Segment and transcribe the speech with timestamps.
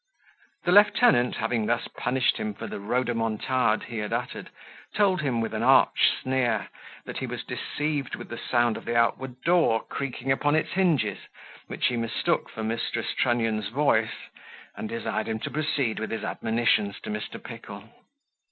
[0.63, 4.49] The lieutenant, having thus punished him for the rodomontade he had uttered,
[4.95, 6.69] told him, with an arch sneer,
[7.05, 11.19] that he was deceived with the sound of the outward door creaking upon its hinges,
[11.67, 13.13] which he mistook for Mrs.
[13.15, 14.29] Trunnion's voice,
[14.75, 17.39] and desired him to proceed with his admonitions to Mr.
[17.39, 17.83] Pickle.